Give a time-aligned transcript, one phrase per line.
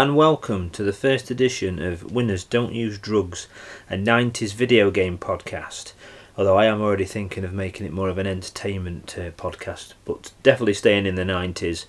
[0.00, 3.48] And welcome to the first edition of Winners Don't Use Drugs,
[3.90, 5.92] a 90s video game podcast.
[6.38, 10.32] Although I am already thinking of making it more of an entertainment uh, podcast, but
[10.42, 11.84] definitely staying in the 90s.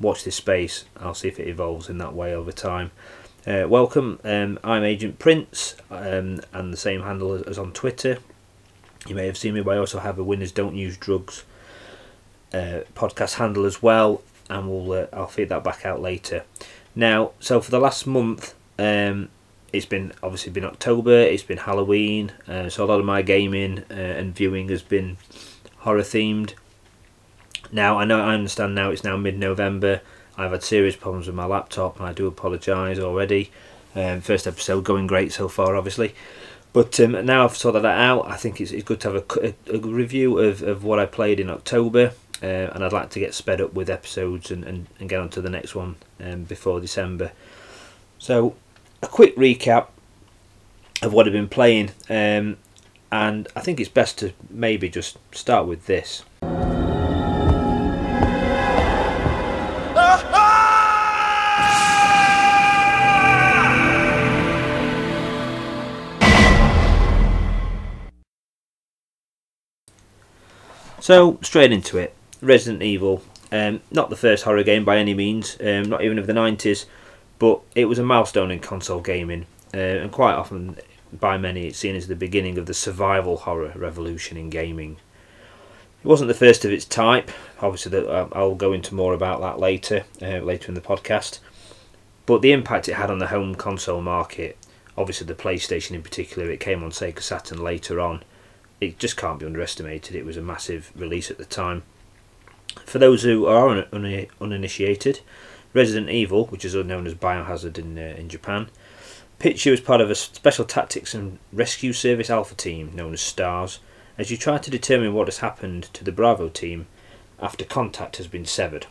[0.00, 2.92] Watch this space, I'll see if it evolves in that way over time.
[3.46, 8.20] Uh, welcome, um, I'm Agent Prince, um, and the same handle as, as on Twitter.
[9.06, 11.44] You may have seen me, but I also have a Winners Don't Use Drugs
[12.54, 16.44] uh, podcast handle as well, and we'll uh, I'll feed that back out later.
[16.94, 19.28] Now, so for the last month, um,
[19.72, 21.18] it's been obviously been October.
[21.18, 25.16] It's been Halloween, uh, so a lot of my gaming uh, and viewing has been
[25.78, 26.54] horror themed.
[27.72, 30.00] Now I know I understand now it's now mid November.
[30.36, 33.50] I've had serious problems with my laptop, and I do apologise already.
[33.96, 36.14] Um, first episode going great so far, obviously.
[36.72, 39.54] But um, now I've sorted that out, I think it's, it's good to have a,
[39.70, 42.12] a, a review of, of what I played in October
[42.44, 45.30] uh, and I'd like to get sped up with episodes and, and, and get on
[45.30, 47.32] to the next one um, before December.
[48.18, 48.54] So,
[49.02, 49.86] a quick recap
[51.00, 52.58] of what I've been playing, um,
[53.10, 56.22] and I think it's best to maybe just start with this.
[71.00, 72.13] So, straight into it.
[72.44, 73.22] Resident Evil.
[73.50, 76.86] Um, not the first horror game by any means, um, not even of the 90s,
[77.38, 80.76] but it was a milestone in console gaming, uh, and quite often
[81.12, 84.96] by many it's seen as the beginning of the survival horror revolution in gaming.
[86.02, 87.30] It wasn't the first of its type.
[87.60, 91.38] Obviously, uh, I'll go into more about that later, uh, later in the podcast.
[92.26, 94.58] But the impact it had on the home console market,
[94.98, 98.22] obviously the PlayStation in particular, it came on Sega Saturn later on.
[98.80, 100.16] It just can't be underestimated.
[100.16, 101.84] It was a massive release at the time.
[102.84, 105.20] For those who are un- un- uninitiated,
[105.72, 108.68] Resident Evil, which is known as Biohazard in uh, in Japan,
[109.38, 113.80] picture as part of a special tactics and rescue service alpha team known as STARS,
[114.16, 116.86] as you try to determine what has happened to the Bravo team
[117.40, 118.86] after contact has been severed.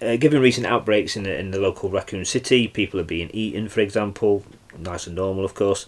[0.00, 3.68] Uh, given recent outbreaks in the, in the local Raccoon City, people are being eaten,
[3.68, 4.44] for example,
[4.78, 5.86] nice and normal, of course.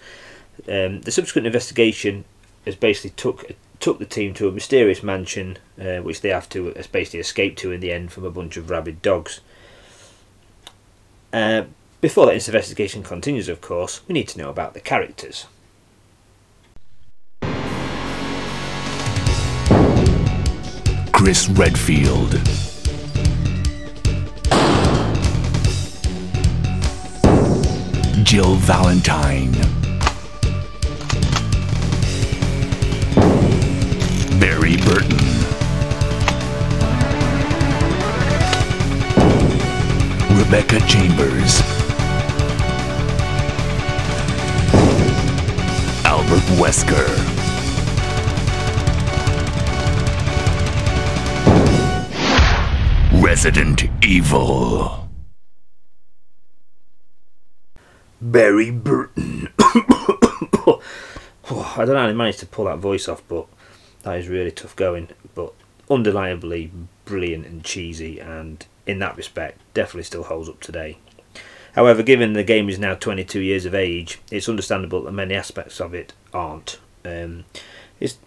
[0.69, 2.25] Um, the subsequent investigation
[2.65, 6.73] has basically took took the team to a mysterious mansion, uh, which they have to
[6.93, 9.41] basically escape to in the end from a bunch of rabid dogs.
[11.33, 11.65] Uh,
[12.01, 15.47] before that investigation continues, of course, we need to know about the characters.
[21.13, 22.33] Chris Redfield.
[28.25, 29.80] Jill Valentine.
[34.41, 35.19] Barry Burton.
[40.35, 41.61] Rebecca Chambers.
[46.07, 47.07] Albert Wesker.
[53.23, 55.07] Resident Evil.
[58.23, 59.53] Barry Burton.
[59.59, 60.81] oh,
[61.51, 63.47] I don't know how I managed to pull that voice off, but
[64.03, 65.09] that is really tough going.
[65.35, 65.53] But
[65.91, 66.71] undeniably
[67.05, 70.99] brilliant and cheesy, and in that respect, definitely still holds up today.
[71.75, 75.81] However, given the game is now 22 years of age, it's understandable that many aspects
[75.81, 76.79] of it aren't.
[77.05, 77.45] Um,
[78.01, 78.19] it's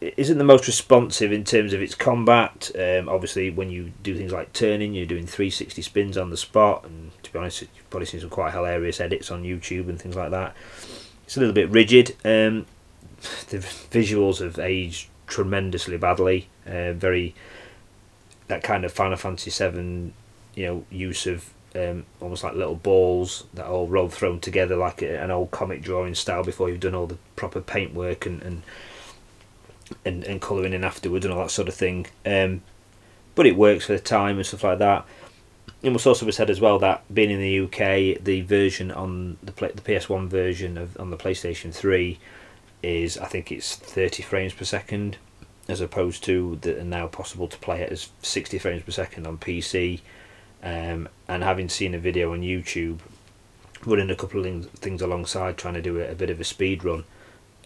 [0.00, 2.70] it isn't the most responsive in terms of its combat.
[2.78, 6.84] Um, obviously, when you do things like turning, you're doing 360 spins on the spot,
[6.84, 10.14] and to be honest, you've probably seen some quite hilarious edits on YouTube and things
[10.14, 10.54] like that.
[11.24, 12.14] It's a little bit rigid.
[12.24, 12.66] Um,
[13.48, 16.48] the visuals have aged tremendously badly.
[16.66, 17.34] Uh, very
[18.48, 20.12] that kind of Final Fantasy Seven,
[20.54, 24.76] you know, use of um, almost like little balls that are all rolled thrown together
[24.76, 28.42] like a, an old comic drawing style before you've done all the proper paintwork and
[28.42, 28.62] and
[30.04, 32.06] and, and colouring in afterwards and all that sort of thing.
[32.26, 32.62] Um,
[33.34, 35.06] but it works for the time and stuff like that.
[35.82, 39.38] It must also be said as well that being in the UK, the version on
[39.42, 42.18] the play, the PS1 version of on the PlayStation Three
[42.82, 45.18] is I think it's thirty frames per second,
[45.68, 49.38] as opposed to the now possible to play it as sixty frames per second on
[49.38, 50.00] PC.
[50.62, 52.98] Um, and having seen a video on YouTube,
[53.86, 56.44] running a couple of things, things alongside, trying to do a, a bit of a
[56.44, 57.04] speed run,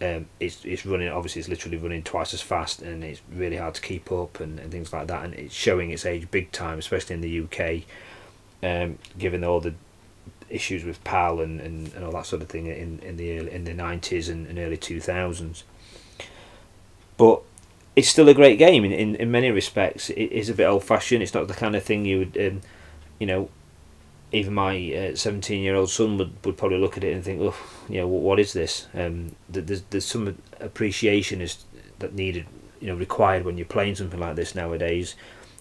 [0.03, 3.75] um, it's it's running obviously it's literally running twice as fast and it's really hard
[3.75, 6.79] to keep up and, and things like that and it's showing its age big time
[6.79, 7.83] especially in the UK
[8.63, 9.75] um, given all the
[10.53, 13.53] issues with PAL and, and, and all that sort of thing in, in the early,
[13.53, 15.63] in the 90s and, and early 2000s
[17.17, 17.43] but
[17.95, 20.85] it's still a great game in, in, in many respects it is a bit old
[20.85, 22.61] fashioned it's not the kind of thing you would um,
[23.19, 23.49] you know
[24.33, 27.55] even my seventeen-year-old son would, would probably look at it and think, "Oh,
[27.89, 31.65] you know, what, is this?" Um, th- there's there's some appreciation is
[31.99, 32.47] that needed,
[32.81, 35.15] you know, required when you're playing something like this nowadays.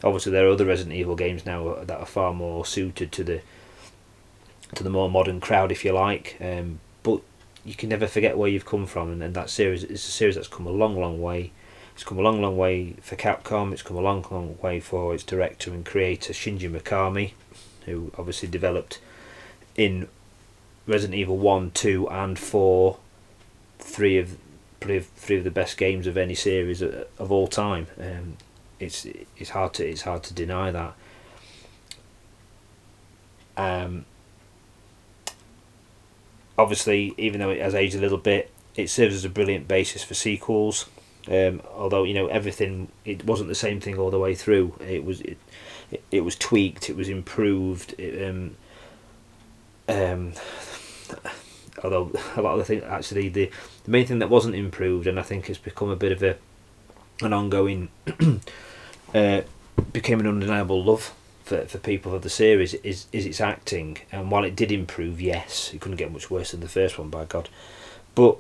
[0.04, 3.42] Obviously, there are other Resident Evil games now that are far more suited to the
[4.76, 6.38] to the more modern crowd, if you like.
[6.40, 7.22] Um, but
[7.66, 10.36] you can never forget where you've come from, and, and that series is a series
[10.36, 11.52] that's come a long, long way.
[11.94, 13.74] It's come a long, long way for Capcom.
[13.74, 17.34] It's come a long, long way for its director and creator Shinji Mikami,
[17.86, 19.00] who obviously developed
[19.76, 20.08] in
[20.88, 22.98] Resident Evil One, Two, and Four,
[23.80, 24.38] three of
[24.80, 27.86] three of the best games of any series of, all time.
[28.00, 28.38] Um,
[28.80, 29.06] it's
[29.38, 30.94] it's hard to it's hard to deny that.
[33.58, 34.06] Um,
[36.62, 40.04] obviously, even though it has aged a little bit, it serves as a brilliant basis
[40.04, 40.86] for sequels.
[41.28, 44.76] Um, although you know everything, it wasn't the same thing all the way through.
[44.80, 45.38] It was it,
[46.12, 46.90] it, was tweaked.
[46.90, 47.96] It was improved.
[48.00, 48.56] It, um,
[49.88, 50.34] um,
[51.84, 53.52] although a lot of the things actually the,
[53.84, 56.38] the main thing that wasn't improved, and I think it's become a bit of a
[57.22, 57.90] an ongoing
[59.14, 59.42] uh,
[59.94, 61.14] became an undeniable love
[61.52, 63.98] for, for people of the series is is its acting.
[64.12, 67.10] And while it did improve, yes, it couldn't get much worse than the first one,
[67.10, 67.50] by God.
[68.16, 68.38] But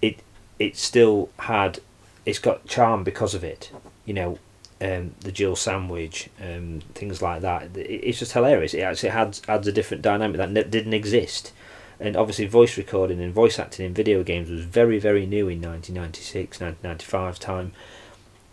[0.00, 0.20] it
[0.60, 1.80] it still had
[2.24, 3.72] it's got charm because of it.
[4.04, 4.38] You know,
[4.80, 7.76] um, the Jill sandwich, um, things like that.
[7.76, 8.74] It, it's just hilarious.
[8.74, 11.52] It actually adds adds a different dynamic that didn't exist.
[11.98, 15.62] And obviously, voice recording and voice acting in video games was very, very new in
[15.62, 17.72] 1996, 1995 time.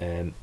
[0.01, 0.33] Um,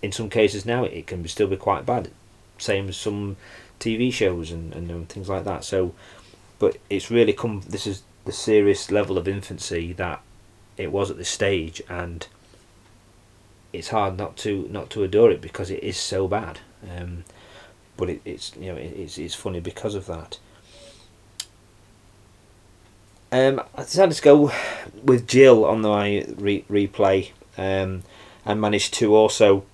[0.00, 2.10] in some cases now, it can still be quite bad.
[2.58, 3.36] Same as some
[3.80, 5.64] TV shows and, and um, things like that.
[5.64, 5.94] So,
[6.58, 7.62] but it's really come.
[7.68, 10.22] This is the serious level of infancy that
[10.76, 12.26] it was at this stage, and
[13.72, 16.60] it's hard not to not to adore it because it is so bad.
[16.96, 17.24] Um,
[17.96, 20.38] but it, it's you know it, it's it's funny because of that.
[23.32, 24.52] Um, I decided to go
[25.02, 28.04] with Jill on my re- replay, um,
[28.44, 29.64] and managed to also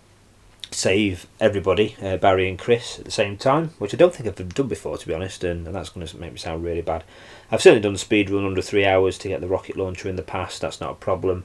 [0.83, 4.55] save everybody, uh, Barry and Chris, at the same time, which I don't think I've
[4.55, 7.05] done before, to be honest, and, and that's going to make me sound really bad.
[7.53, 10.23] I've certainly done speed run under three hours to get the rocket launcher in the
[10.23, 10.61] past.
[10.61, 11.45] That's not a problem.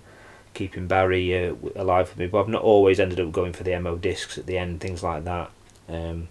[0.56, 3.80] Keeping Barry uh, alive with me, but I've not always ended up going for the
[3.80, 5.52] mo discs at the end, things like that.
[5.88, 6.30] Um,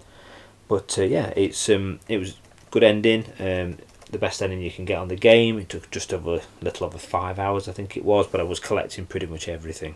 [0.67, 2.37] but uh, yeah, it's um, it was
[2.73, 3.27] good ending.
[3.39, 3.79] Um,
[4.11, 5.61] the best ending you can get on the game.
[5.61, 8.45] It took just over a little over five hours, I think it was, but I
[8.45, 9.95] was collecting pretty much everything.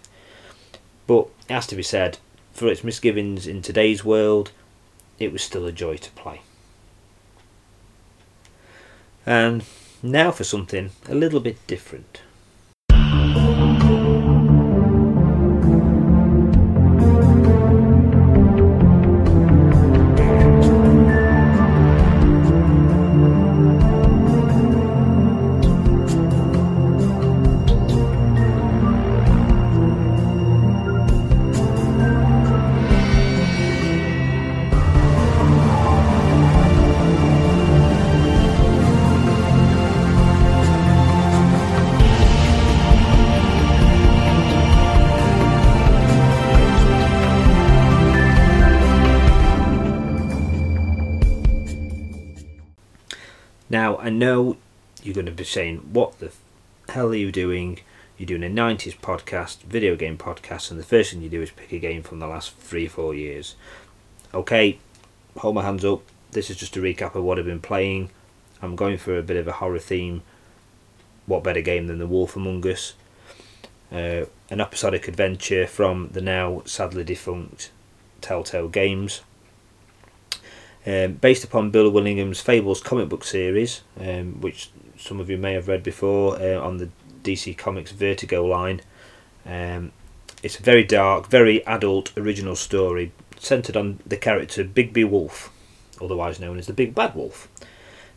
[1.09, 2.19] But it has to be said,
[2.52, 4.52] for its misgivings in today's world,
[5.19, 6.40] it was still a joy to play.
[9.26, 9.64] And
[10.02, 12.23] now for something a little bit different.
[53.81, 54.59] Now, I know
[55.03, 56.33] you're going to be saying, what the
[56.91, 57.81] hell are you doing?
[58.19, 61.51] You're doing a 90s podcast, video game podcast, and the first thing you do is
[61.51, 63.55] pick a game from the last three or four years.
[64.35, 64.79] Okay,
[65.39, 66.03] hold my hands up.
[66.33, 68.11] This is just a recap of what I've been playing.
[68.61, 70.21] I'm going for a bit of a horror theme.
[71.25, 72.93] What better game than The Wolf Among Us?
[73.91, 77.71] Uh, an episodic adventure from the now sadly defunct
[78.21, 79.23] Telltale Games
[80.87, 85.55] um, based upon Bill Willingham's Fables comic book series, um, which some of you may
[85.55, 86.91] have read before uh, on the
[87.23, 88.81] DC Comics Vertigo line.
[89.45, 89.93] Um,
[90.43, 95.53] it's a very dark, very adult original story centered on the character Bigby Wolf,
[96.01, 97.49] otherwise known as the Big Bad Wolf.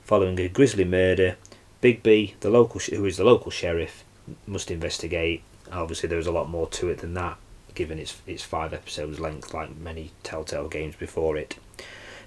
[0.04, 1.38] Following a grisly murder,
[1.82, 4.04] Bigby, the local sh- who is the local sheriff,
[4.46, 5.44] must investigate.
[5.72, 7.38] Obviously, there is a lot more to it than that,
[7.74, 11.58] given its its five episodes length, like many Telltale games before it.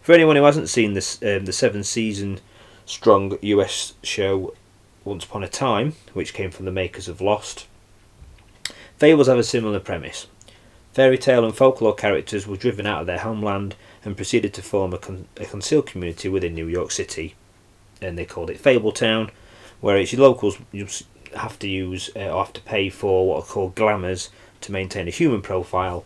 [0.06, 2.38] For anyone who hasn't seen this, um, the seven season
[2.84, 4.54] strong US show
[5.04, 7.66] Once Upon a Time, which came from the makers of Lost,
[8.98, 10.28] Fables have a similar premise.
[10.92, 14.94] Fairy tale and folklore characters were driven out of their homeland and proceeded to form
[14.94, 17.34] a, con- a concealed community within New York City,
[18.00, 19.30] and they called it Fabletown,
[19.80, 20.56] where its locals
[21.34, 25.08] have to use uh, or have to pay for what are called glamours to maintain
[25.08, 26.04] a human profile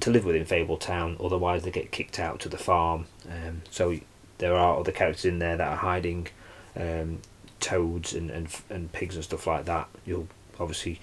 [0.00, 3.06] to live within Fabletown, otherwise they get kicked out to the farm.
[3.28, 3.98] Um, so
[4.38, 6.28] there are other characters in there that are hiding
[6.76, 7.20] um,
[7.60, 9.88] toads and, and and pigs and stuff like that.
[10.06, 10.28] You'll
[10.60, 11.00] obviously,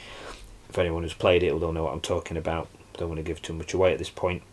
[0.70, 2.68] if anyone who's played it, will know what I'm talking about.
[2.98, 4.44] Don't want to give too much away at this point.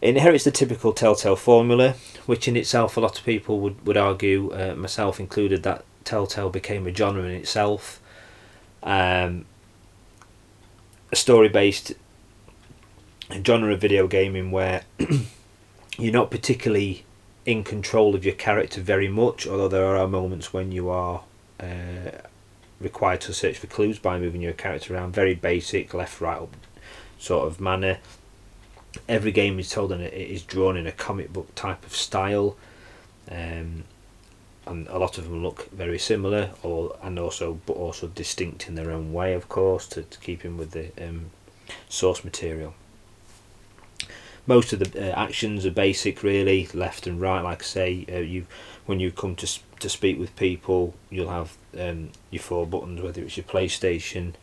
[0.00, 1.94] It inherits the typical Telltale formula,
[2.26, 6.50] which in itself a lot of people would, would argue, uh, myself included, that Telltale
[6.50, 8.00] became a genre in itself.
[8.82, 9.46] Um,
[11.10, 11.94] a story based
[13.42, 14.84] genre of video gaming where
[15.98, 17.04] you're not particularly
[17.46, 21.22] in control of your character very much, although there are moments when you are
[21.60, 22.10] uh,
[22.80, 25.12] required to search for clues by moving your character around.
[25.12, 26.40] Very basic left right
[27.18, 27.98] sort of manner.
[29.08, 32.56] Every game is told and it is drawn in a comic book type of style.
[33.30, 33.84] Um,
[34.66, 38.76] and a lot of them look very similar, or and also but also distinct in
[38.76, 41.26] their own way, of course, to, to keep in with the um,
[41.88, 42.74] source material.
[44.46, 47.40] Most of the uh, actions are basic, really, left and right.
[47.40, 48.46] Like I say, uh, you
[48.86, 53.22] when you come to to speak with people, you'll have um, your four buttons, whether
[53.22, 54.34] it's your PlayStation,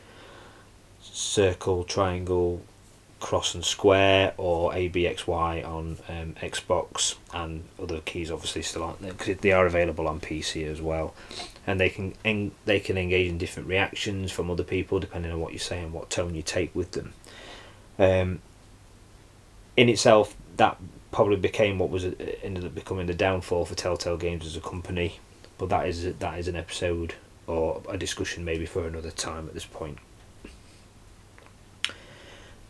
[1.02, 2.62] circle, triangle,
[3.22, 7.16] cross and square or ABXY on um, Xbox.
[7.34, 11.14] And other keys obviously still aren't there because they are available on PC as well.
[11.66, 15.40] And they can en- they can engage in different reactions from other people depending on
[15.40, 17.14] what you say and what tone you take with them.
[17.98, 18.42] Um,
[19.82, 20.78] in itself that
[21.12, 24.62] probably became what was uh, ended up becoming the downfall for Telltale Games as a
[24.62, 25.20] company
[25.58, 27.16] but that is that is an episode
[27.48, 29.98] or a discussion maybe for another time at this point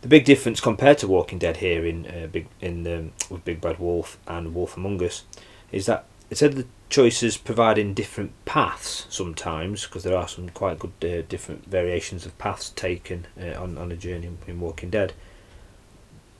[0.00, 3.60] the big difference compared to Walking Dead here in uh, big in um, with Big
[3.60, 5.24] Bad Wolf and Wolf Among Us
[5.70, 10.78] is that instead of the choices providing different paths sometimes because there are some quite
[10.78, 15.12] good uh, different variations of paths taken uh, on on a journey in Walking Dead.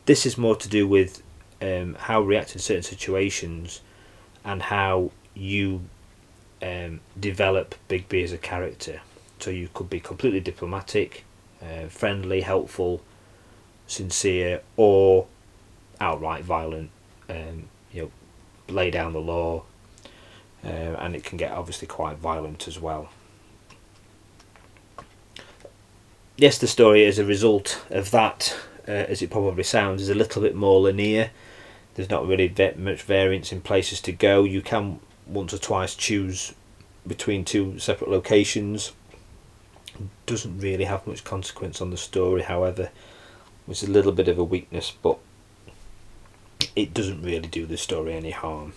[0.07, 1.23] This is more to do with
[1.61, 3.81] um, how react in certain situations
[4.45, 5.83] and how you
[6.61, 9.01] um, develop Bigby as a character.
[9.39, 11.25] So you could be completely diplomatic,
[11.63, 13.03] uh, friendly, helpful
[13.87, 15.27] sincere or
[16.01, 16.91] outright violent.
[17.29, 18.11] Um, you know,
[18.75, 19.65] lay down the law,
[20.65, 23.11] uh, and it can get obviously quite violent as well.
[26.37, 28.57] Yes, the story is a result of that,
[28.89, 31.31] uh, as it probably sounds, is a little bit more linear.
[31.95, 34.45] There's not really ve- much variance in places to go.
[34.45, 36.55] You can once or twice choose
[37.07, 38.93] between two separate locations.
[40.27, 42.91] Doesn't really have much consequence on the story, however
[43.67, 45.19] which is a little bit of a weakness, but
[46.75, 48.73] it doesn't really do the story any harm.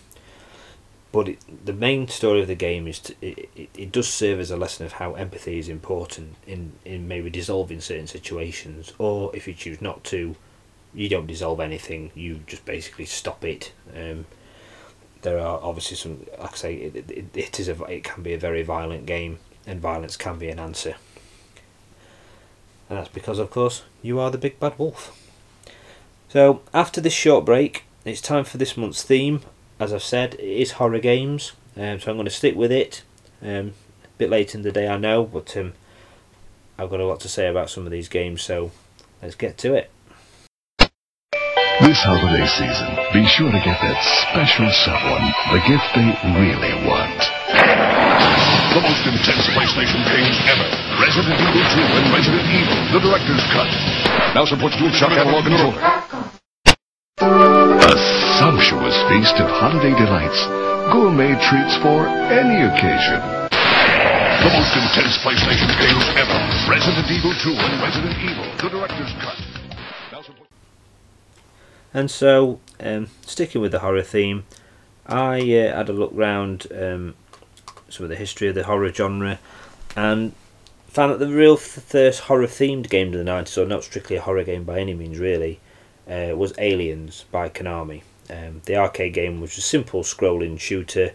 [1.11, 4.39] But it, the main story of the game is to, it, it, it does serve
[4.39, 9.33] as a lesson of how empathy is important in, in maybe dissolving certain situations, or
[9.35, 10.35] if you choose not to,
[10.93, 13.71] you don't dissolve anything, you just basically stop it.
[13.95, 14.25] Um,
[15.21, 18.33] there are obviously some, like I say, it, it, it is a, it can be
[18.33, 20.95] a very violent game, and violence can be an answer.
[22.89, 25.17] And that's because, of course, you are the big bad wolf.
[26.29, 29.41] So, after this short break, it's time for this month's theme.
[29.77, 33.03] As I've said, it is horror games, um, so I'm going to stick with it.
[33.41, 33.73] Um,
[34.05, 35.73] a bit late in the day, I know, but um,
[36.77, 38.71] I've got a lot to say about some of these games, so
[39.21, 39.91] let's get to it.
[41.83, 43.99] This holiday season, be sure to get that
[44.31, 46.07] special someone the gift they
[46.39, 47.19] really want.
[48.71, 50.71] The most intense PlayStation games ever.
[51.03, 53.67] Resident Evil 2 and Resident Evil, the director's cut.
[54.31, 57.54] Now supports dual shock analog controller.
[58.39, 60.45] Sumptuous feast of holiday delights.
[60.91, 63.21] Gourmet treats for any occasion.
[64.43, 66.35] The most intense PlayStation games ever.
[66.69, 69.37] Resident Evil 2 and Resident Evil, the director's cut.
[71.93, 74.43] And so, um, sticking with the horror theme,
[75.07, 77.15] I uh, had a look round um,
[77.87, 79.39] some of the history of the horror genre
[79.95, 80.33] and
[80.87, 84.21] found that the real first horror themed game of the 90s, so not strictly a
[84.21, 85.61] horror game by any means really,
[86.09, 88.01] uh, was Aliens by Konami.
[88.29, 91.13] Um, the arcade game was a simple scrolling shooter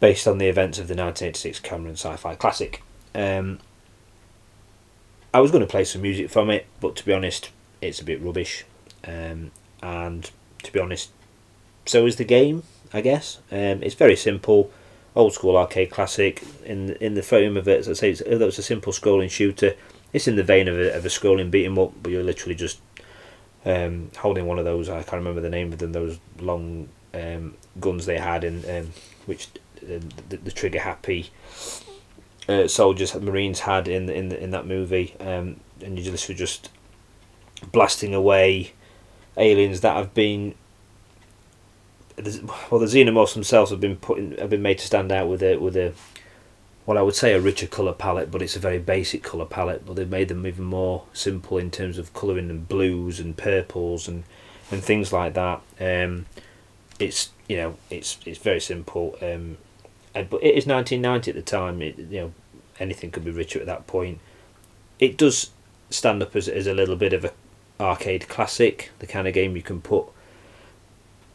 [0.00, 2.82] based on the events of the 1986 Cameron sci fi classic.
[3.14, 3.58] Um,
[5.32, 7.50] I was going to play some music from it, but to be honest,
[7.80, 8.64] it's a bit rubbish.
[9.06, 9.52] Um,
[9.82, 10.30] and
[10.62, 11.10] to be honest,
[11.86, 13.38] so is the game, I guess.
[13.50, 14.70] Um, it's very simple
[15.14, 16.42] old school arcade classic.
[16.64, 19.30] In in the frame of it, as I say, it's, although it's a simple scrolling
[19.30, 19.74] shooter,
[20.12, 22.54] it's in the vein of a, of a scrolling beat 'em up, but you're literally
[22.54, 22.80] just
[23.64, 24.88] um, holding one of those.
[24.88, 25.92] I can't remember the name of them.
[25.92, 28.92] Those long um, guns they had in um,
[29.26, 29.48] which
[29.82, 31.30] uh, the, the trigger happy
[32.48, 36.70] uh, soldiers Marines had in in in that movie, um, and you just were just
[37.72, 38.72] blasting away
[39.36, 40.54] aliens that have been
[42.70, 45.42] well, the xenomorphs themselves have been put in, have been made to stand out with
[45.42, 45.92] a with a
[46.90, 49.86] well, I would say a richer colour palette, but it's a very basic colour palette.
[49.86, 54.08] But they've made them even more simple in terms of colouring them blues and purples
[54.08, 54.24] and,
[54.72, 55.60] and things like that.
[55.78, 56.26] Um,
[56.98, 59.16] it's you know it's it's very simple.
[59.22, 59.58] Um,
[60.16, 61.80] and, but it is 1990 at the time.
[61.80, 62.32] It, you know
[62.80, 64.18] anything could be richer at that point.
[64.98, 65.50] It does
[65.90, 67.32] stand up as as a little bit of a
[67.78, 70.06] arcade classic, the kind of game you can put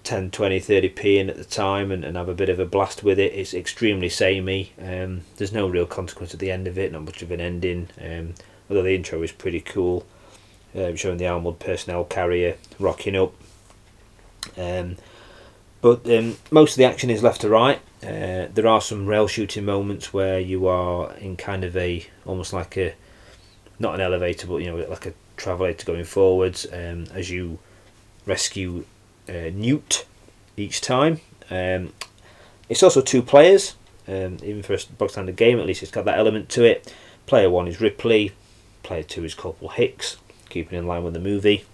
[0.06, 3.04] 10, 20, 30p in at the time and, and have a bit of a blast
[3.04, 3.34] with it.
[3.34, 4.72] It's extremely samey.
[4.80, 7.90] Um, there's no real consequence at the end of it, not much of an ending.
[8.00, 8.36] Um,
[8.70, 10.06] although the intro is pretty cool,
[10.76, 13.34] uh, showing the armoured personnel carrier rocking up.
[14.58, 14.98] Um,
[15.82, 17.80] but um, most of the action is left to right.
[18.04, 22.54] Uh, there are some rail shooting moments where you are in kind of a almost
[22.54, 22.94] like a
[23.80, 27.60] not an elevator, but you know like a travelator going forwards um, as you
[28.26, 28.86] rescue
[29.30, 30.06] uh, Newt
[30.58, 31.20] each time.
[31.50, 31.94] Um,
[32.70, 33.76] it's also two players,
[34.08, 36.94] um, even for a box standard game, at least it's got that element to it.
[37.26, 38.32] Player one is Ripley,
[38.84, 40.18] player two is Corporal Hicks,
[40.50, 41.66] keeping in line with the movie.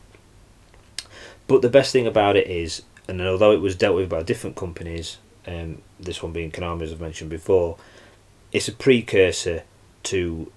[1.47, 4.55] But the best thing about it is, and although it was dealt with by different
[4.55, 7.77] companies, um, this one being Konami, as I've mentioned before,
[8.51, 9.63] it's a precursor
[10.03, 10.51] to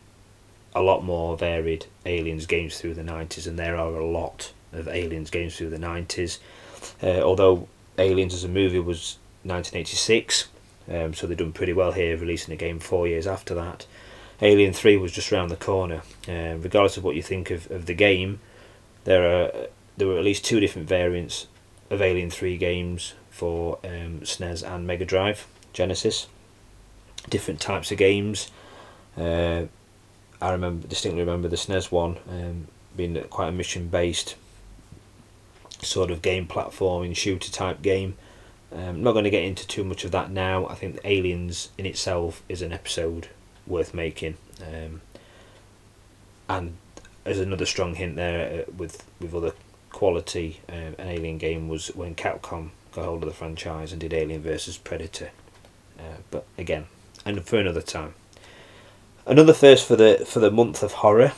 [0.74, 4.88] a lot more varied Aliens games through the 90s, and there are a lot of
[4.88, 6.38] Aliens games through the 90s.
[7.02, 10.48] Uh, although Aliens as a movie was 1986,
[10.90, 13.87] um, so they've done pretty well here, releasing a game four years after that.
[14.42, 16.02] Alien 3 was just round the corner.
[16.28, 18.40] Um, regardless of what you think of, of the game,
[19.04, 21.46] there are there were at least two different variants
[21.88, 26.26] of Alien 3 games for um, SNES and Mega Drive, Genesis.
[27.28, 28.50] Different types of games.
[29.16, 29.64] Uh,
[30.42, 34.35] I remember distinctly remember the SNES one um, being quite a mission based
[35.82, 38.16] sort of game platforming shooter type game.
[38.72, 40.66] Um, I'm not going to get into too much of that now.
[40.66, 43.28] I think Aliens in itself is an episode
[43.66, 45.00] worth making, um,
[46.48, 46.76] and
[47.24, 49.52] as another strong hint there uh, with with other
[49.90, 54.12] quality, um, an Alien game was when Capcom got hold of the franchise and did
[54.12, 55.30] Alien versus Predator.
[55.98, 56.87] Uh, but again,
[57.24, 58.14] and for another time.
[59.26, 61.32] Another first for the for the month of horror.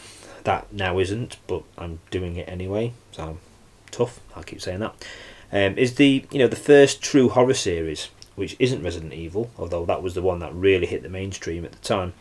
[0.44, 2.92] That now isn't, but I'm doing it anyway.
[3.12, 3.38] So
[3.90, 4.20] tough.
[4.34, 4.94] I keep saying that.
[5.52, 9.84] Um, is the you know the first true horror series, which isn't Resident Evil, although
[9.86, 12.14] that was the one that really hit the mainstream at the time.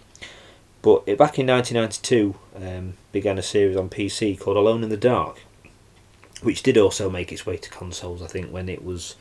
[0.82, 4.98] But it, back in 1992, um, began a series on PC called Alone in the
[4.98, 5.42] Dark,
[6.44, 8.22] which did also make its way to consoles.
[8.22, 9.16] I think when it was,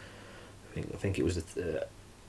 [0.71, 1.85] I think, I think it was the, uh,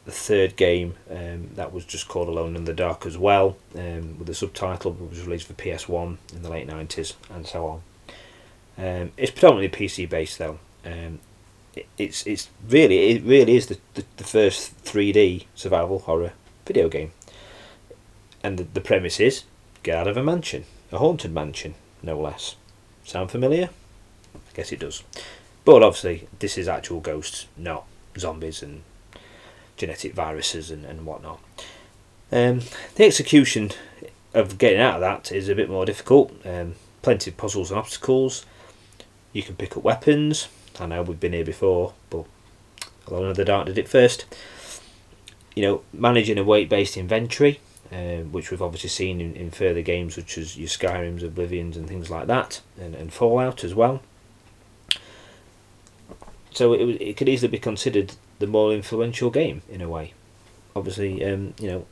[0.06, 4.18] the third game um, that was just called Alone in the Dark as well, um,
[4.18, 7.68] with the subtitle which was released for PS One in the late 90s and so
[7.68, 7.82] on.
[8.78, 10.60] Um, it's predominantly PC based though.
[10.86, 11.20] Um,
[11.74, 16.34] it, it's it's really it really is the, the, the first three D survival horror
[16.66, 17.12] video game.
[18.44, 19.44] And the, the premise is
[19.84, 22.56] get out of a mansion, a haunted mansion, no less.
[23.04, 23.70] Sound familiar?
[24.36, 25.04] I guess it does.
[25.64, 27.86] But obviously, this is actual ghosts, not
[28.18, 28.84] zombies and
[29.78, 31.40] genetic viruses and, and whatnot.
[32.32, 32.62] Um,
[32.96, 33.72] the execution
[34.34, 36.34] of getting out of that is a bit more difficult.
[36.46, 38.46] Um, plenty of puzzles and obstacles.
[39.36, 40.48] You can pick up weapons.
[40.80, 42.24] I know we've been here before, but
[43.08, 44.24] Alone in the Dark did it first.
[45.54, 47.60] You know, managing a weight-based inventory,
[47.92, 51.86] uh, which we've obviously seen in, in further games such as your Skyrims, Oblivions, and
[51.86, 54.02] things like that, and, and Fallout as well.
[56.52, 60.14] So it, it could easily be considered the more influential game in a way.
[60.78, 61.86] Obviously, um, you know,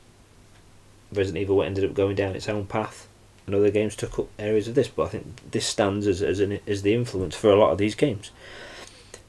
[1.12, 3.06] Resident Evil ended up going down its own path
[3.46, 6.40] and other games took up areas of this, but I think this stands as as,
[6.40, 8.30] an, as the influence for a lot of these games.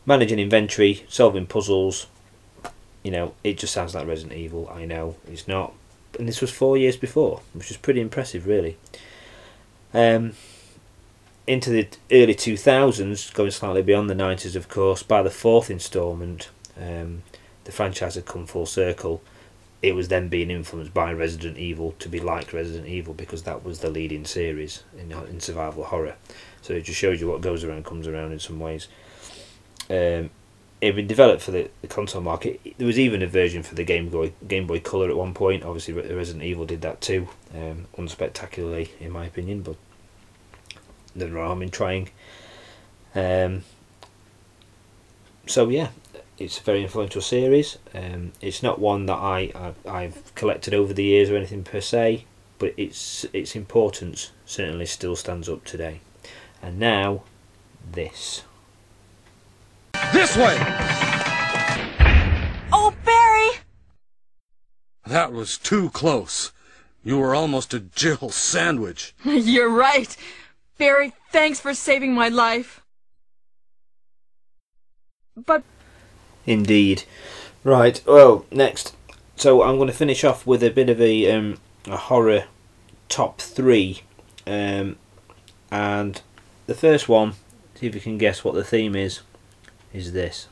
[0.05, 2.07] Managing inventory, solving puzzles,
[3.03, 4.69] you know, it just sounds like Resident Evil.
[4.71, 5.73] I know it's not,
[6.17, 8.77] and this was four years before, which is pretty impressive, really.
[9.93, 10.33] Um,
[11.47, 15.03] into the early two thousands, going slightly beyond the nineties, of course.
[15.03, 16.49] By the fourth instalment,
[16.79, 17.23] um,
[17.65, 19.21] the franchise had come full circle
[19.85, 23.63] it was then being influenced by Resident Evil to be like Resident Evil because that
[23.63, 26.15] was the leading series in in survival horror.
[26.63, 28.87] So it just shows you what goes around comes around in some ways.
[29.87, 30.31] Um,
[30.81, 32.59] it had been developed for the, the console market.
[32.79, 35.63] There was even a version for the Game Boy Game Boy Color at one point.
[35.63, 39.75] Obviously, Resident Evil did that too, um, unspectacularly in my opinion, but
[41.13, 42.09] no harm in trying.
[43.13, 43.63] Um,
[45.45, 45.89] so yeah,
[46.37, 47.77] it's a very influential series.
[47.93, 51.81] Um, it's not one that I I've, I've, collected over the years or anything per
[51.81, 52.25] se,
[52.59, 56.01] but its its importance certainly still stands up today.
[56.61, 57.23] And now,
[57.91, 58.43] this.
[60.13, 60.57] This way.
[62.71, 63.61] Oh, Barry.
[65.05, 66.51] That was too close.
[67.03, 69.13] You were almost a Jill sandwich.
[69.23, 70.15] You're right.
[70.77, 72.81] Barry, thanks for saving my life.
[75.35, 75.63] But
[76.45, 77.03] Indeed.
[77.63, 78.01] Right.
[78.05, 78.95] Well, next.
[79.35, 82.45] So I'm going to finish off with a bit of a um, a horror
[83.09, 84.01] top three,
[84.47, 84.97] um,
[85.71, 86.21] and
[86.67, 87.33] the first one.
[87.75, 89.21] See if you can guess what the theme is.
[89.93, 90.47] Is this?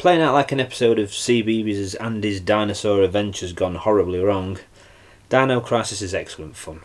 [0.00, 4.58] Playing out like an episode of CBeebies' Andy's Dinosaur Adventures gone horribly wrong,
[5.28, 6.80] Dino Crisis is excellent fun.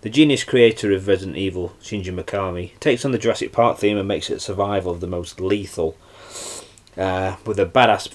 [0.00, 4.08] The genius creator of Resident Evil, Shinji Mikami, takes on the Jurassic Park theme and
[4.08, 5.98] makes it survival of the most lethal,
[6.96, 8.10] uh, with a badass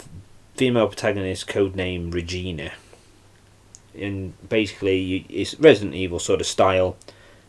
[0.55, 2.71] female protagonist codenamed Regina.
[3.93, 6.97] And basically, you, it's Resident Evil sort of style.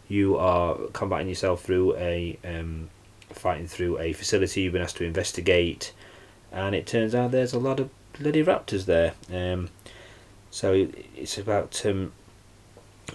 [0.09, 2.91] You are combating yourself through a um,
[3.31, 5.95] fighting through a facility you've been asked to investigate
[6.53, 9.15] and it turns out there's a lot of bloody raptors there.
[9.33, 9.69] Um,
[10.51, 12.13] so it's about um,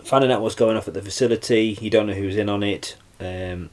[0.03, 1.77] finding out what's going off at the facility.
[1.81, 2.95] You don't know who's in on it.
[3.19, 3.69] Um,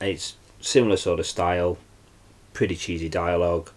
[0.00, 1.78] it's similar sort of style,
[2.52, 3.70] pretty cheesy dialogue,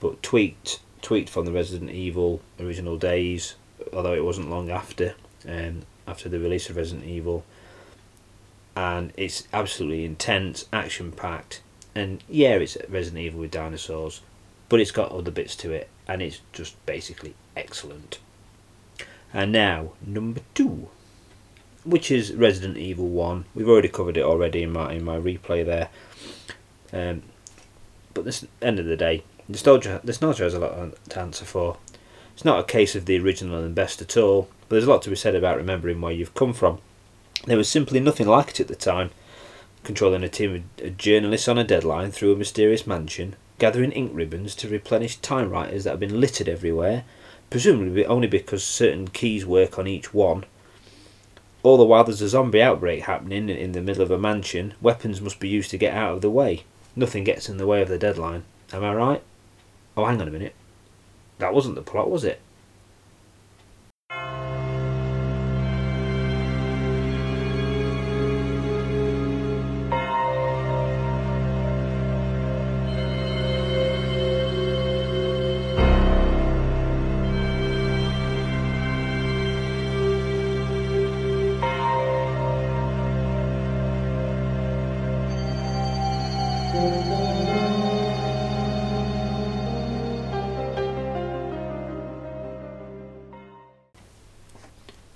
[0.00, 3.54] but tweaked tweaked from the Resident Evil original days.
[3.92, 5.14] Although it wasn't long after
[5.48, 7.44] um, after the release of Resident Evil,
[8.74, 11.62] and it's absolutely intense, action packed
[11.96, 14.20] and yeah, it's Resident Evil with dinosaurs,
[14.68, 18.18] but it's got other bits to it, and it's just basically excellent.
[19.32, 20.90] And now number two,
[21.84, 23.46] which is Resident Evil One.
[23.54, 25.88] We've already covered it already in my in my replay there.
[26.92, 27.22] Um,
[28.12, 31.78] but this end of the day, nostalgia nostalgia has a lot to answer for.
[32.34, 35.00] It's not a case of the original and best at all, but there's a lot
[35.02, 36.78] to be said about remembering where you've come from.
[37.46, 39.12] There was simply nothing like it at the time
[39.86, 44.54] controlling a team of journalists on a deadline through a mysterious mansion, gathering ink ribbons
[44.56, 47.04] to replenish typewriters that have been littered everywhere,
[47.48, 50.44] presumably only because certain keys work on each one.
[51.62, 55.20] All the while there's a zombie outbreak happening in the middle of a mansion, weapons
[55.20, 56.64] must be used to get out of the way.
[56.96, 58.42] Nothing gets in the way of the deadline.
[58.72, 59.22] Am I right?
[59.96, 60.54] Oh, hang on a minute.
[61.38, 62.40] That wasn't the plot, was it?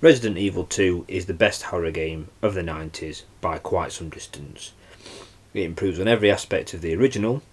[0.01, 4.71] Resident Evil 2 is the best horror game of the 90s by quite some distance.
[5.53, 7.43] It improves on every aspect of the original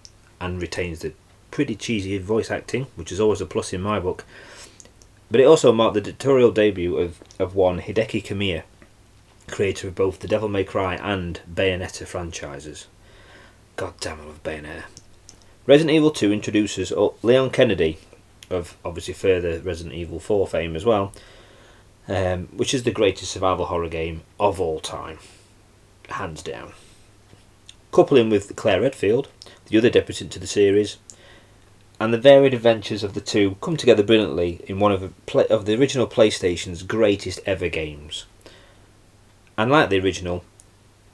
[0.41, 1.13] and retains the
[1.51, 4.25] pretty cheesy voice acting, which is always a plus in my book.
[5.31, 8.63] But it also marked the directorial debut of, of one Hideki Kamiya,
[9.47, 12.87] creator of both the Devil May Cry and Bayonetta franchises.
[13.77, 14.85] God damn, I love Bayonetta.
[15.67, 17.99] Resident Evil 2 introduces Leon Kennedy,
[18.49, 21.13] of obviously further Resident Evil 4 fame as well,
[22.09, 25.19] um, which is the greatest survival horror game of all time,
[26.09, 26.73] hands down.
[27.93, 29.29] Coupling with Claire Redfield,
[29.67, 30.97] the other debutant to the series,
[32.01, 35.49] and the varied adventures of the two come together brilliantly in one of the, play-
[35.49, 38.25] of the original PlayStation's greatest ever games.
[39.57, 40.45] And like the original,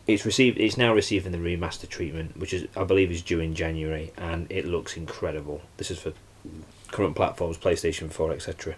[0.07, 0.59] it's received.
[0.61, 4.47] It's now receiving the remaster treatment, which is I believe is due in January, and
[4.53, 5.63] it looks incredible.
[5.79, 6.13] This is for
[6.91, 8.77] current platforms, PlayStation 4, etc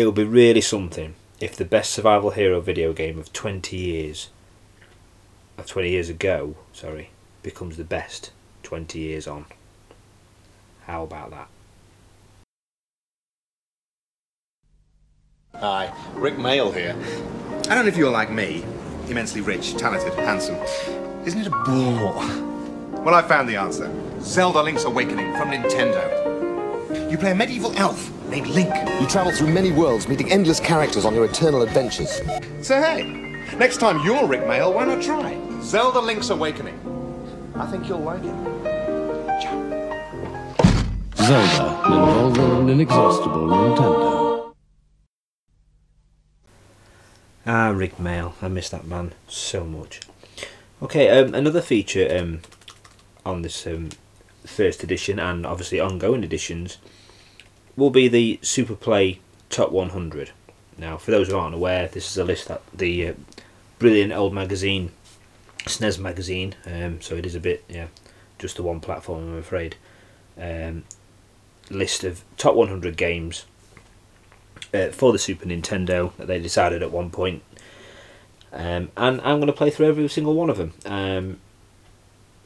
[0.00, 4.30] it will be really something if the best survival hero video game of 20 years
[5.58, 7.10] of 20 years ago sorry
[7.42, 8.30] becomes the best
[8.62, 9.44] 20 years on
[10.86, 11.48] how about that
[15.56, 16.96] Hi, Rick Mail here.
[17.68, 18.64] I don't know if you're like me,
[19.08, 20.54] immensely rich, talented, handsome.
[21.26, 22.14] Isn't it a bore?
[23.02, 23.92] Well, I found the answer.
[24.22, 27.10] Zelda Link's Awakening from Nintendo.
[27.10, 28.72] You play a medieval elf named Link.
[29.00, 32.20] You travel through many worlds, meeting endless characters on your eternal adventures.
[32.62, 33.02] So hey,
[33.58, 36.78] next time you're Rick Mail, why not try Zelda Link's Awakening?
[37.56, 38.34] I think you'll like it.
[41.16, 44.54] Zelda and call them an inexhaustible Nintendo.
[47.46, 48.34] Ah, Rick Mail.
[48.40, 50.00] I miss that man so much.
[50.82, 52.40] Okay, um, another feature um,
[53.26, 53.90] on this um,
[54.46, 56.78] first edition and obviously ongoing editions
[57.76, 60.32] will be the Super Play Top 100.
[60.78, 63.14] Now, for those who aren't aware, this is a list that the uh,
[63.78, 64.92] brilliant old magazine,
[65.64, 67.88] SNES magazine, um, so it is a bit, yeah,
[68.38, 69.76] just the one platform, I'm afraid.
[70.38, 70.84] Um,
[71.70, 73.44] list of top 100 games
[74.72, 77.42] uh, for the Super Nintendo that they decided at one point.
[78.52, 80.72] Um, and I'm going to play through every single one of them.
[80.84, 81.40] Um,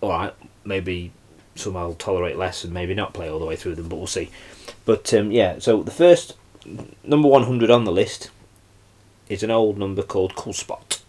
[0.02, 0.34] Alright,
[0.64, 1.12] maybe
[1.54, 4.06] some I'll tolerate less and maybe not play all the way through them, but we'll
[4.06, 4.30] see.
[4.84, 6.34] But um, yeah, so the first
[7.02, 8.30] number 100 on the list
[9.28, 11.02] is an old number called Cool Spot.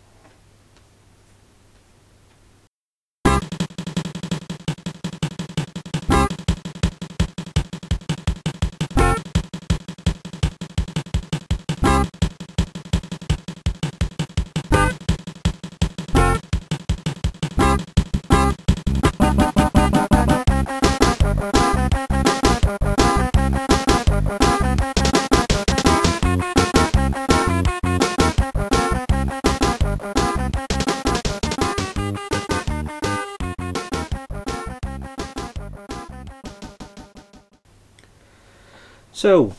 [39.26, 39.56] So,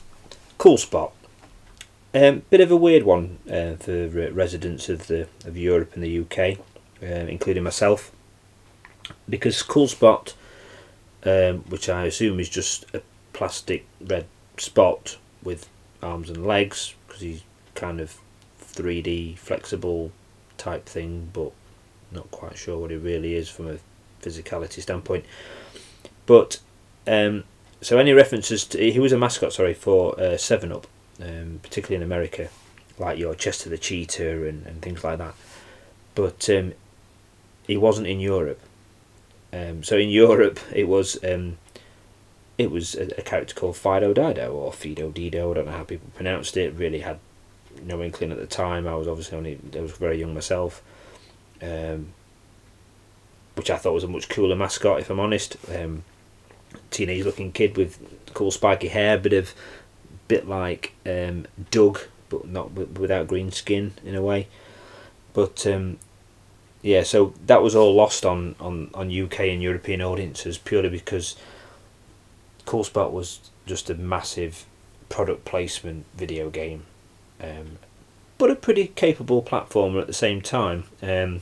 [0.58, 1.12] cool spot.
[2.14, 6.20] Um, bit of a weird one uh, for residents of the of Europe and the
[6.20, 6.60] UK,
[7.02, 8.12] uh, including myself,
[9.28, 10.34] because cool spot,
[11.24, 13.02] um, which I assume is just a
[13.32, 14.26] plastic red
[14.56, 15.68] spot with
[16.00, 17.42] arms and legs, because he's
[17.74, 18.18] kind of
[18.62, 20.12] 3D flexible
[20.58, 21.50] type thing, but
[22.12, 23.78] not quite sure what it really is from a
[24.22, 25.24] physicality standpoint.
[26.24, 26.60] But
[27.08, 27.42] um,
[27.80, 30.86] so any references to he was a mascot, sorry, for uh, Seven Up,
[31.22, 32.48] um, particularly in America,
[32.98, 35.34] like your Chester the Cheetah and, and things like that.
[36.14, 36.72] But um,
[37.66, 38.60] he wasn't in Europe.
[39.52, 41.58] Um, so in Europe, it was um,
[42.58, 45.50] it was a, a character called Fido Dido or Fido Dido.
[45.50, 46.74] I don't know how people pronounced it.
[46.74, 47.18] Really had
[47.82, 48.86] no inkling at the time.
[48.86, 50.82] I was obviously only I was very young myself.
[51.62, 52.08] Um,
[53.54, 55.56] which I thought was a much cooler mascot, if I'm honest.
[55.74, 56.04] Um,
[56.90, 57.98] teenage looking kid with
[58.34, 59.54] cool spiky hair, bit of
[60.28, 64.48] bit like um, Doug, but not without green skin in a way.
[65.32, 65.98] But um,
[66.82, 71.36] yeah, so that was all lost on, on, on UK and European audiences purely because
[72.64, 74.66] Cool Spot was just a massive
[75.08, 76.84] product placement video game,
[77.40, 77.78] um,
[78.38, 80.84] but a pretty capable platformer at the same time.
[81.02, 81.40] Um,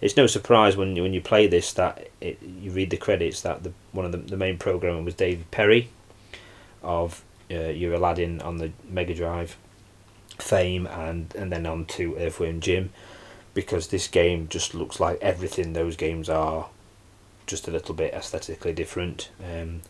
[0.00, 3.40] it's no surprise when you, when you play this that it, you read the credits
[3.42, 5.88] that the one of the, the main programmer was David Perry
[6.82, 9.56] of uh, your Aladdin on the Mega Drive
[10.38, 12.90] fame and and then on to Earthworm Jim
[13.52, 16.68] because this game just looks like everything those games are
[17.46, 19.82] just a little bit aesthetically different um,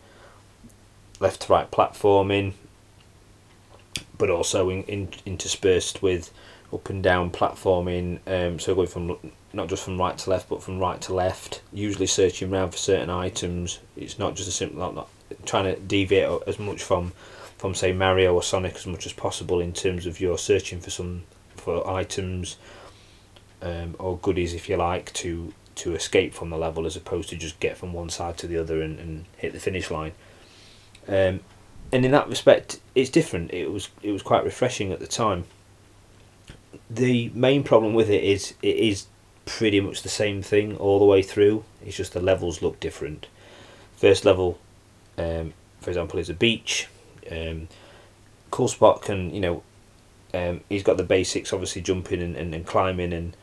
[1.20, 2.54] left to right platforming
[4.16, 6.32] but also in, in, interspersed with
[6.72, 9.18] up and down platforming um, so going from
[9.52, 12.78] not just from right to left but from right to left usually searching around for
[12.78, 13.80] certain items.
[13.96, 15.08] It's not just a simple not, not
[15.44, 17.12] trying to deviate as much from
[17.58, 20.90] from say Mario or Sonic as much as possible in terms of your searching for
[20.90, 21.24] some
[21.56, 22.56] for items
[23.62, 27.36] um, or goodies if you like to to escape from the level as opposed to
[27.36, 30.12] just get from one side to the other and, and hit the finish line.
[31.08, 31.40] Um,
[31.92, 33.52] and in that respect it's different.
[33.52, 35.44] It was it was quite refreshing at the time.
[36.88, 39.06] The main problem with it is it is
[39.58, 41.64] pretty much the same thing all the way through.
[41.84, 43.26] It's just the levels look different.
[43.96, 44.58] First level,
[45.18, 46.88] um, for example, is a beach.
[47.30, 47.68] Um,
[48.52, 49.62] cool spot can you know,
[50.32, 53.36] um, he's got the basics obviously jumping and, and, and climbing and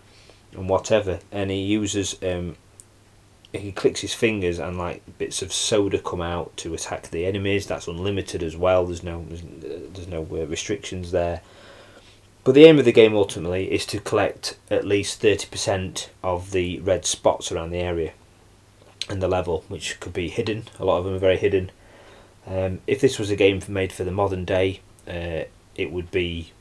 [0.54, 2.56] and whatever, and he uses um,
[3.52, 7.67] he clicks his fingers and like bits of soda come out to attack the enemies.
[7.67, 8.86] That's unlimited as well.
[8.86, 9.43] There's no there's,
[9.93, 11.41] there's no uh, restrictions there.
[12.47, 16.79] But the aim of the game ultimately is to collect at least 30% of the
[16.79, 18.13] red spots around the area
[19.10, 20.63] and the level, which could be hidden.
[20.79, 21.71] A lot of them are very hidden.
[22.45, 25.43] Um, if this was a game made for the modern day, uh,
[25.75, 26.53] it would be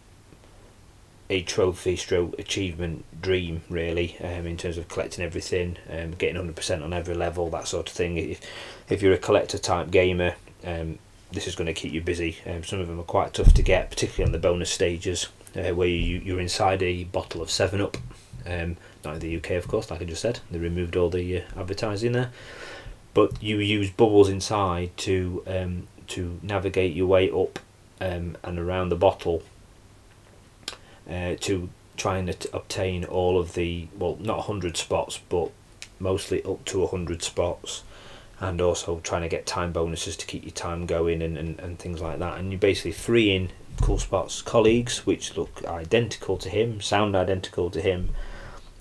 [1.31, 6.83] a trophy stroke achievement dream really um, in terms of collecting everything um, getting 100%
[6.83, 8.41] on every level that sort of thing if,
[8.89, 10.99] if you're a collector type gamer um,
[11.33, 13.63] this is going to keep you busy um, some of them are quite tough to
[13.63, 17.81] get particularly on the bonus stages uh, where you, you're inside a bottle of 7
[17.81, 17.97] Up.
[18.45, 20.41] Um, not in the UK, of course, like I just said.
[20.51, 22.31] They removed all the uh, advertising there.
[23.15, 27.59] But you use bubbles inside to um, to navigate your way up
[28.01, 29.43] um, and around the bottle
[31.11, 35.51] uh, to try and at- obtain all of the well not 100 spots but
[35.99, 37.83] mostly up to 100 spots
[38.39, 41.79] and also trying to get time bonuses to keep your time going and, and, and
[41.79, 43.49] things like that and you're basically free in
[43.81, 48.11] cool spots colleagues which look identical to him sound identical to him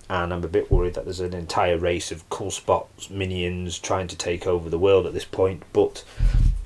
[0.09, 4.07] and I'm a bit worried that there's an entire race of cool spots minions trying
[4.07, 6.03] to take over the world at this point but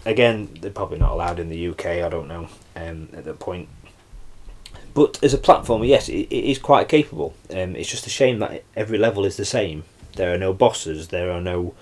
[0.06, 3.70] again they're probably not allowed in the UK I don't know um, at that point.
[4.94, 7.34] But as a platformer yes it, it is quite capable.
[7.50, 9.84] Um, it's just a shame that every level is the same.
[10.16, 11.74] There are no bosses there are no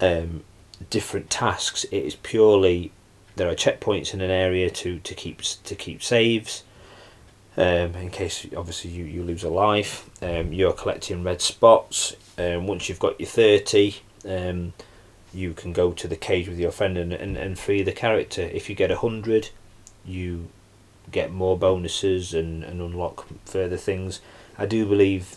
[0.00, 0.44] um,
[0.90, 1.84] different tasks.
[1.84, 2.92] It is purely
[3.38, 6.64] there are checkpoints in an area to, to keep to keep saves
[7.56, 10.08] um, in case obviously you, you lose a life.
[10.22, 12.14] Um, you're collecting red spots.
[12.36, 13.96] Um, once you've got your 30
[14.28, 14.74] um,
[15.32, 18.42] you can go to the cage with your friend and, and, and free the character.
[18.42, 19.50] If you get 100
[20.04, 20.48] you
[21.10, 24.20] get more bonuses and, and unlock further things.
[24.58, 25.36] I do believe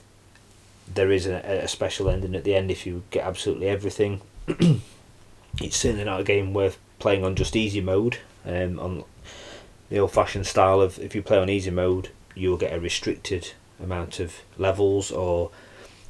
[0.94, 4.22] there is a, a special ending at the end if you get absolutely everything.
[5.60, 9.04] It's certainly not a game worth playing on just easy mode um, on
[9.90, 13.52] the old fashioned style of if you play on easy mode you'll get a restricted
[13.84, 15.52] amount of levels or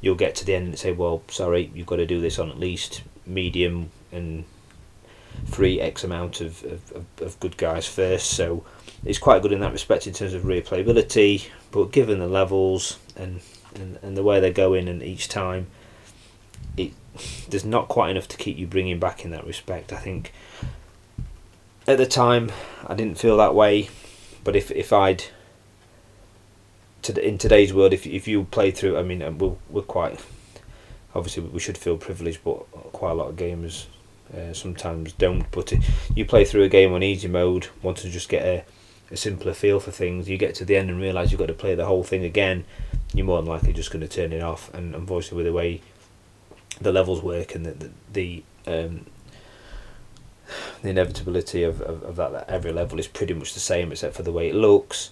[0.00, 2.48] you'll get to the end and say well sorry you've got to do this on
[2.48, 4.44] at least medium and
[5.46, 8.30] free X amount of, of, of, good guys first.
[8.30, 8.64] So
[9.04, 13.40] it's quite good in that respect in terms of replayability but given the levels and,
[13.74, 15.66] and, and the way they're going and each time
[16.76, 16.92] it
[17.48, 19.92] there's not quite enough to keep you bringing back in that respect.
[19.92, 20.32] I think
[21.86, 22.50] at the time
[22.86, 23.88] I didn't feel that way
[24.44, 25.24] but if if I'd
[27.02, 30.20] to in today's world if if you play through I mean we're, we're quite
[31.14, 33.86] obviously we should feel privileged but quite a lot of gamers
[34.36, 35.72] uh, sometimes don't but
[36.14, 38.64] you play through a game on easy mode want to just get a,
[39.10, 41.54] a simpler feel for things you get to the end and realise you've got to
[41.54, 42.64] play the whole thing again
[43.12, 45.80] you're more than likely just going to turn it off and unfortunately with the way
[46.80, 49.04] the levels work and the the, the um,
[50.82, 54.14] the inevitability of, of, of that, that every level is pretty much the same except
[54.14, 55.10] for the way it looks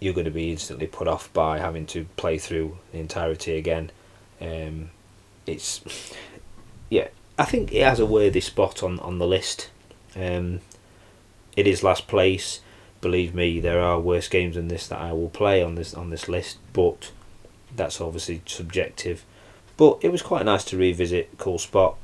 [0.00, 3.90] you're going to be instantly put off by having to play through the entirety again.
[4.40, 4.90] Um,
[5.46, 5.80] it's
[6.90, 9.70] yeah I think it has a worthy spot on, on the list.
[10.14, 10.60] Um,
[11.56, 12.60] it is last place.
[13.00, 16.10] Believe me there are worse games than this that I will play on this on
[16.10, 17.12] this list but
[17.74, 19.24] that's obviously subjective.
[19.76, 21.96] But it was quite nice to revisit Cool Spot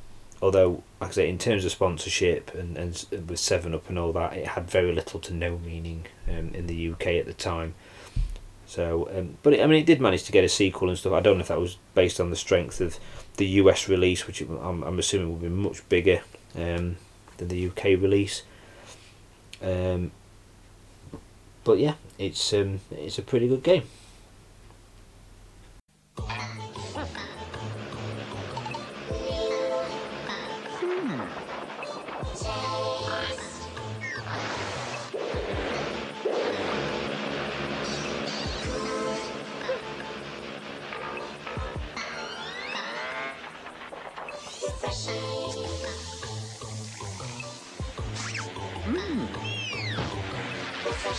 [0.44, 4.12] although like I say in terms of sponsorship and, and with Seven Up and all
[4.12, 7.74] that it had very little to no meaning um, in the UK at the time.
[8.66, 11.14] So um, but it, I mean it did manage to get a sequel and stuff.
[11.14, 12.98] I don't know if that was based on the strength of
[13.38, 16.20] the US release which I'm, I'm assuming will be much bigger
[16.54, 16.96] um,
[17.38, 18.42] than the UK release.
[19.62, 20.11] Um,
[21.64, 23.85] but yeah it's um, it's a pretty good game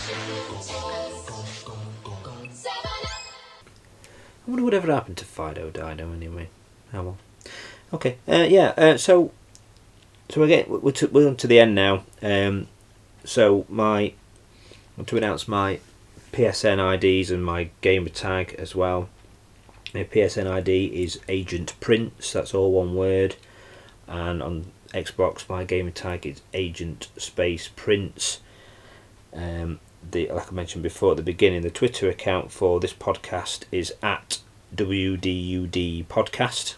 [0.08, 0.12] I
[4.46, 6.48] wonder whatever happened to Fido Dido anyway.
[6.94, 7.16] Oh well.
[7.92, 8.18] Okay.
[8.28, 8.72] Uh, yeah.
[8.76, 9.32] Uh, so,
[10.28, 12.04] so we're getting we're, to, we're to the end now.
[12.22, 12.68] Um,
[13.24, 14.12] so my
[15.04, 15.80] to announce my
[16.32, 19.08] PSN IDs and my gamer tag as well.
[19.92, 22.32] My PSN ID is Agent Prince.
[22.32, 23.34] That's all one word.
[24.06, 28.38] And on Xbox, my gamer tag is Agent Space Prince.
[29.32, 29.80] Um,
[30.10, 33.94] the like I mentioned before at the beginning, the Twitter account for this podcast is
[34.02, 34.40] at
[34.74, 36.74] WDUD Podcast,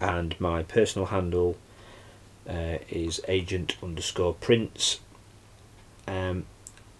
[0.00, 1.56] and my personal handle
[2.48, 5.00] uh, is Agent underscore Prince.
[6.06, 6.46] Um,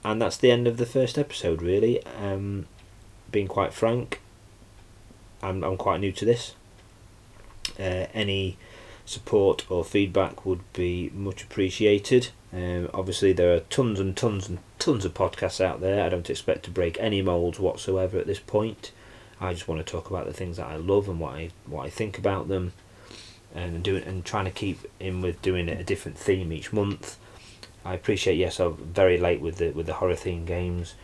[0.05, 1.63] and that's the end of the first episode.
[1.63, 2.67] Really, um,
[3.31, 4.21] being quite frank,
[5.43, 6.55] I'm I'm quite new to this.
[7.79, 8.57] Uh, any
[9.05, 12.29] support or feedback would be much appreciated.
[12.57, 16.03] Um, obviously, there are tons and tons and tons of podcasts out there.
[16.03, 18.93] I don't expect to break any molds whatsoever at this point.
[19.39, 21.85] I just want to talk about the things that I love and what I what
[21.85, 22.73] I think about them,
[23.55, 27.19] and doing and trying to keep in with doing it a different theme each month.
[27.85, 30.95] I appreciate yes, I'm very late with the with the horror theme games,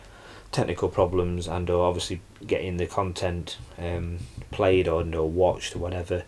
[0.51, 4.17] technical problems, and or obviously getting the content um,
[4.49, 6.23] played on or watched or whatever.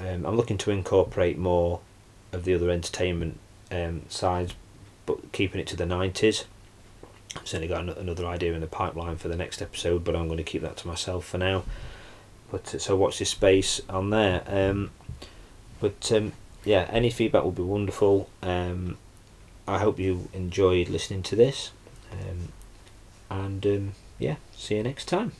[0.00, 1.80] Um, I'm looking to incorporate more
[2.32, 3.38] of the other entertainment
[3.70, 4.54] um, sides
[5.06, 6.44] but keeping it to the nineties.
[7.36, 10.38] I've certainly got another idea in the pipeline for the next episode, but I'm going
[10.38, 11.64] to keep that to myself for now.
[12.50, 14.42] But uh, so watch this space on there.
[14.46, 14.90] Um,
[15.80, 16.32] but um,
[16.64, 18.30] yeah, any feedback would be wonderful.
[18.42, 18.98] Um,
[19.66, 21.72] I hope you enjoyed listening to this.
[22.12, 22.52] Um,
[23.30, 25.32] and um, yeah, see you next time.